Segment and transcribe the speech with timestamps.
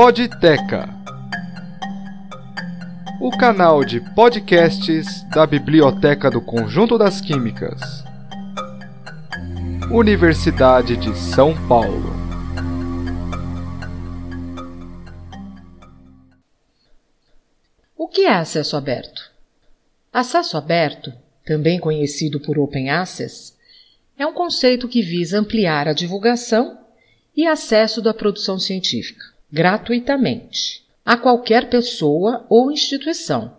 [0.00, 0.88] Podteca,
[3.20, 7.80] o canal de podcasts da Biblioteca do Conjunto das Químicas,
[9.90, 12.12] Universidade de São Paulo.
[17.96, 19.32] O que é acesso aberto?
[20.12, 21.12] Acesso aberto,
[21.44, 23.52] também conhecido por Open Access,
[24.16, 26.78] é um conceito que visa ampliar a divulgação
[27.36, 33.56] e acesso da produção científica, gratuitamente, a qualquer pessoa ou instituição.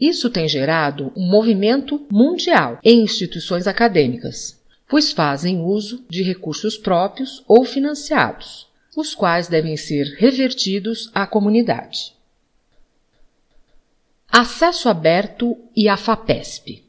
[0.00, 7.42] Isso tem gerado um movimento mundial em instituições acadêmicas, pois fazem uso de recursos próprios
[7.46, 12.14] ou financiados, os quais devem ser revertidos à comunidade.
[14.30, 16.84] Acesso aberto e a FAPESP.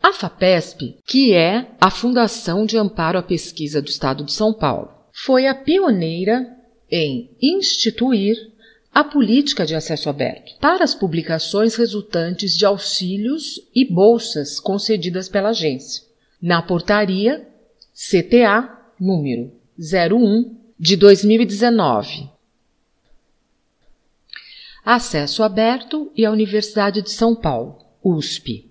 [0.00, 4.97] A FAPESP, que é a Fundação de Amparo à Pesquisa do Estado de São Paulo,
[5.24, 6.56] foi a pioneira
[6.88, 8.52] em instituir
[8.94, 15.48] a política de acesso aberto para as publicações resultantes de auxílios e bolsas concedidas pela
[15.48, 16.04] agência,
[16.40, 17.48] na portaria
[17.92, 22.30] CTA número 01 de 2019.
[24.84, 28.70] Acesso aberto e a Universidade de São Paulo, USP.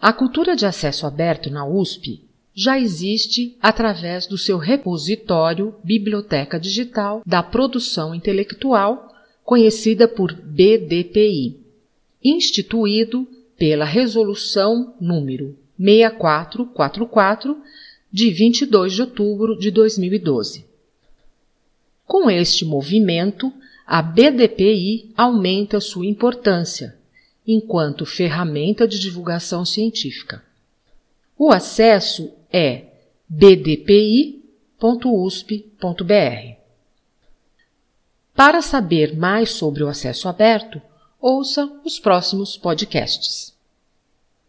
[0.00, 2.25] A cultura de acesso aberto na USP
[2.56, 11.60] já existe através do seu repositório Biblioteca Digital da Produção Intelectual, conhecida por BDPI,
[12.24, 17.58] instituído pela Resolução número 6444
[18.10, 20.64] de 22 de outubro de 2012.
[22.06, 23.52] Com este movimento,
[23.86, 26.96] a BDPI aumenta sua importância
[27.46, 30.45] enquanto ferramenta de divulgação científica.
[31.38, 32.84] O acesso é
[33.28, 34.46] bdpi.usp.br.
[38.34, 40.80] Para saber mais sobre o acesso aberto,
[41.20, 43.55] ouça os próximos podcasts.